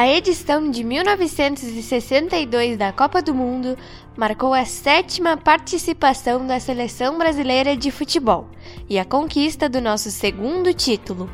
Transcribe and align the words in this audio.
A 0.00 0.08
edição 0.08 0.70
de 0.70 0.82
1962 0.82 2.78
da 2.78 2.90
Copa 2.90 3.20
do 3.20 3.34
Mundo 3.34 3.76
marcou 4.16 4.54
a 4.54 4.64
sétima 4.64 5.36
participação 5.36 6.46
da 6.46 6.58
seleção 6.58 7.18
brasileira 7.18 7.76
de 7.76 7.90
futebol 7.90 8.48
e 8.88 8.98
a 8.98 9.04
conquista 9.04 9.68
do 9.68 9.78
nosso 9.78 10.10
segundo 10.10 10.72
título. 10.72 11.28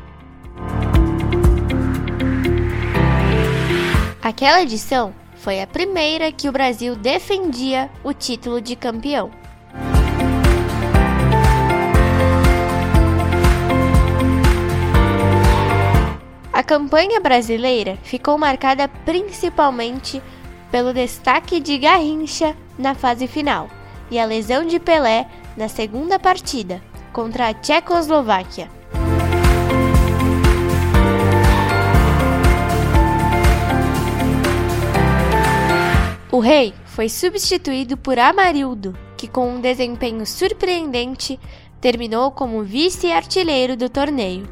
Aquela 4.21 4.61
edição 4.61 5.15
foi 5.35 5.61
a 5.61 5.65
primeira 5.65 6.29
que 6.29 6.49
o 6.49 6.51
Brasil 6.51 6.93
defendia 6.93 7.89
o 8.03 8.11
título 8.11 8.59
de 8.59 8.75
campeão. 8.75 9.31
Campanha 16.67 17.21
brasileira 17.21 17.97
ficou 18.03 18.37
marcada 18.37 18.89
principalmente 18.89 20.21
pelo 20.69 20.93
destaque 20.93 21.61
de 21.61 21.77
Garrincha 21.77 22.57
na 22.77 22.93
fase 22.93 23.25
final 23.25 23.69
e 24.11 24.19
a 24.19 24.25
lesão 24.25 24.65
de 24.65 24.77
Pelé 24.77 25.27
na 25.55 25.69
segunda 25.69 26.19
partida 26.19 26.81
contra 27.13 27.47
a 27.47 27.53
Tchecoslováquia. 27.53 28.69
O 36.29 36.39
rei 36.39 36.73
foi 36.85 37.07
substituído 37.07 37.95
por 37.95 38.19
Amarildo, 38.19 38.93
que 39.15 39.27
com 39.27 39.55
um 39.55 39.61
desempenho 39.61 40.25
surpreendente 40.25 41.39
terminou 41.79 42.29
como 42.29 42.61
vice-artilheiro 42.61 43.77
do 43.77 43.89
torneio. 43.89 44.45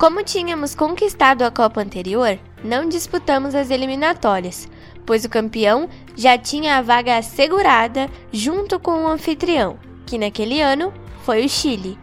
Como 0.00 0.22
tínhamos 0.22 0.74
conquistado 0.74 1.42
a 1.42 1.50
Copa 1.50 1.82
anterior, 1.82 2.38
não 2.64 2.88
disputamos 2.88 3.54
as 3.54 3.68
eliminatórias, 3.68 4.66
pois 5.04 5.26
o 5.26 5.28
campeão 5.28 5.90
já 6.16 6.38
tinha 6.38 6.78
a 6.78 6.80
vaga 6.80 7.18
assegurada 7.18 8.08
junto 8.32 8.80
com 8.80 9.04
o 9.04 9.06
anfitrião, 9.06 9.78
que 10.06 10.16
naquele 10.16 10.58
ano 10.62 10.90
foi 11.22 11.44
o 11.44 11.48
Chile. 11.50 11.98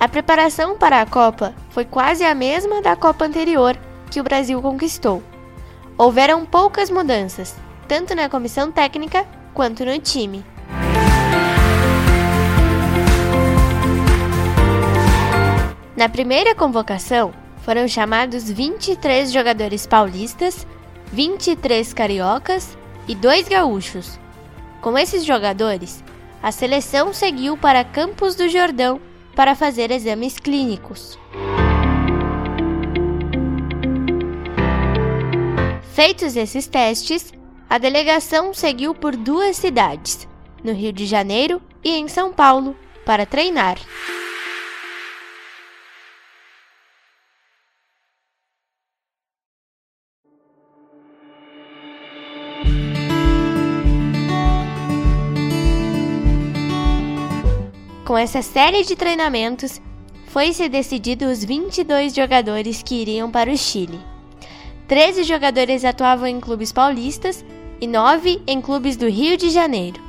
A 0.00 0.08
preparação 0.08 0.78
para 0.78 1.02
a 1.02 1.06
Copa 1.06 1.54
foi 1.68 1.84
quase 1.84 2.24
a 2.24 2.34
mesma 2.34 2.80
da 2.80 2.96
Copa 2.96 3.26
anterior 3.26 3.76
que 4.10 4.18
o 4.18 4.24
Brasil 4.24 4.62
conquistou. 4.62 5.22
Houveram 5.98 6.46
poucas 6.46 6.88
mudanças, 6.88 7.54
tanto 7.86 8.14
na 8.14 8.30
comissão 8.30 8.72
técnica 8.72 9.26
quanto 9.54 9.84
no 9.84 9.98
time. 9.98 10.44
Na 15.96 16.08
primeira 16.08 16.54
convocação, 16.54 17.32
foram 17.62 17.86
chamados 17.86 18.50
23 18.50 19.30
jogadores 19.30 19.86
paulistas, 19.86 20.66
23 21.12 21.92
cariocas 21.92 22.76
e 23.06 23.14
dois 23.14 23.46
gaúchos. 23.48 24.18
Com 24.80 24.96
esses 24.96 25.24
jogadores, 25.24 26.02
a 26.42 26.50
seleção 26.50 27.12
seguiu 27.12 27.56
para 27.56 27.84
Campos 27.84 28.34
do 28.34 28.48
Jordão 28.48 28.98
para 29.36 29.54
fazer 29.54 29.90
exames 29.90 30.38
clínicos. 30.38 31.18
Feitos 35.92 36.34
esses 36.34 36.66
testes, 36.66 37.30
a 37.70 37.78
delegação 37.78 38.52
seguiu 38.52 38.92
por 38.92 39.14
duas 39.16 39.56
cidades, 39.56 40.26
no 40.64 40.72
Rio 40.72 40.92
de 40.92 41.06
Janeiro 41.06 41.62
e 41.84 41.90
em 41.90 42.08
São 42.08 42.32
Paulo, 42.32 42.76
para 43.06 43.24
treinar. 43.24 43.78
Com 58.04 58.18
essa 58.18 58.42
série 58.42 58.82
de 58.82 58.96
treinamentos, 58.96 59.80
foi-se 60.26 60.68
decidido 60.68 61.26
os 61.26 61.44
22 61.44 62.16
jogadores 62.16 62.82
que 62.82 62.96
iriam 62.96 63.30
para 63.30 63.48
o 63.48 63.56
Chile. 63.56 64.00
13 64.88 65.22
jogadores 65.22 65.84
atuavam 65.84 66.26
em 66.26 66.40
clubes 66.40 66.72
paulistas 66.72 67.44
e 67.80 67.86
nove 67.86 68.42
em 68.46 68.60
clubes 68.60 68.96
do 68.96 69.08
Rio 69.08 69.36
de 69.36 69.50
Janeiro. 69.50 70.00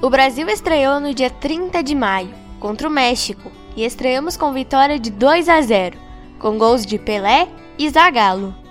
O 0.00 0.10
Brasil 0.10 0.48
estreou 0.48 1.00
no 1.00 1.12
dia 1.14 1.30
30 1.30 1.82
de 1.82 1.94
maio, 1.94 2.34
contra 2.60 2.88
o 2.88 2.90
México, 2.90 3.50
e 3.76 3.84
estreamos 3.84 4.36
com 4.36 4.52
vitória 4.52 4.98
de 4.98 5.10
2 5.10 5.48
a 5.48 5.60
0, 5.60 5.98
com 6.38 6.58
gols 6.58 6.84
de 6.84 6.98
Pelé 6.98 7.48
e 7.78 7.88
Zagallo. 7.88 8.63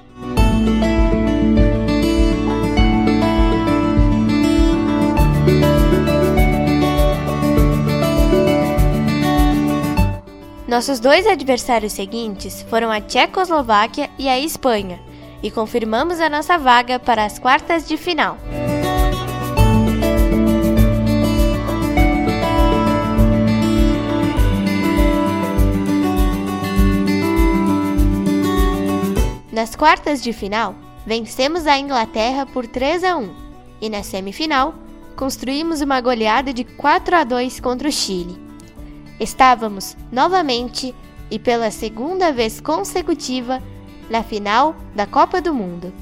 Nossos 10.73 10.99
dois 10.99 11.27
adversários 11.27 11.93
seguintes 11.93 12.63
foram 12.63 12.89
a 12.89 12.99
Tchecoslováquia 12.99 14.09
e 14.17 14.27
a 14.27 14.39
Espanha, 14.39 14.99
e 15.43 15.51
confirmamos 15.51 16.19
a 16.19 16.27
nossa 16.27 16.57
vaga 16.57 16.97
para 16.97 17.23
as 17.23 17.37
quartas 17.37 17.87
de 17.87 17.95
final. 17.95 18.39
Nas 29.51 29.75
quartas 29.75 30.23
de 30.23 30.33
final, 30.33 30.73
vencemos 31.05 31.67
a 31.67 31.77
Inglaterra 31.77 32.47
por 32.47 32.65
3 32.65 33.03
a 33.03 33.15
1 33.15 33.29
e 33.79 33.89
na 33.91 34.01
semifinal, 34.01 34.73
construímos 35.15 35.81
uma 35.81 36.01
goleada 36.01 36.51
de 36.51 36.63
4 36.63 37.15
a 37.15 37.23
2 37.23 37.59
contra 37.59 37.87
o 37.87 37.91
Chile. 37.91 38.42
Estávamos 39.19 39.95
novamente 40.11 40.93
e 41.29 41.39
pela 41.39 41.71
segunda 41.71 42.31
vez 42.31 42.59
consecutiva 42.59 43.61
na 44.09 44.23
final 44.23 44.75
da 44.95 45.05
Copa 45.05 45.41
do 45.41 45.53
Mundo. 45.53 45.93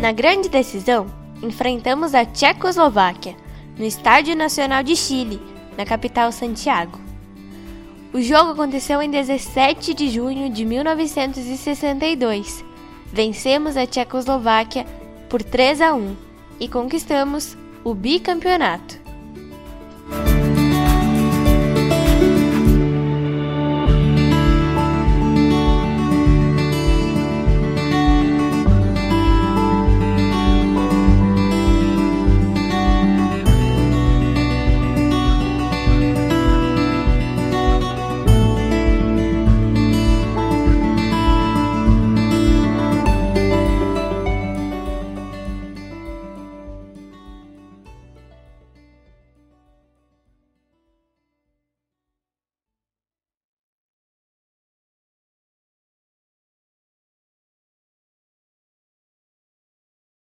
Na 0.00 0.10
grande 0.10 0.48
decisão, 0.48 1.06
enfrentamos 1.42 2.14
a 2.14 2.24
Tchecoslováquia 2.24 3.36
no 3.78 3.84
Estádio 3.84 4.34
Nacional 4.34 4.82
de 4.82 4.96
Chile, 4.96 5.40
na 5.78 5.84
capital 5.84 6.32
Santiago. 6.32 7.11
O 8.12 8.20
jogo 8.20 8.50
aconteceu 8.50 9.00
em 9.00 9.10
17 9.10 9.94
de 9.94 10.10
junho 10.10 10.50
de 10.50 10.66
1962. 10.66 12.62
Vencemos 13.10 13.74
a 13.74 13.86
Tchecoslováquia 13.86 14.84
por 15.30 15.42
3 15.42 15.80
a 15.80 15.94
1 15.94 16.14
e 16.60 16.68
conquistamos 16.68 17.56
o 17.82 17.94
bicampeonato. 17.94 19.01